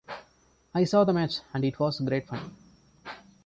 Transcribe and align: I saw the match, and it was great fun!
I 0.73 0.85
saw 0.85 1.03
the 1.03 1.13
match, 1.13 1.41
and 1.53 1.63
it 1.63 1.79
was 1.79 1.99
great 1.99 2.27
fun! 2.27 2.55